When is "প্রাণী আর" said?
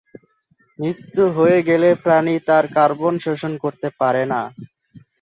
2.03-2.65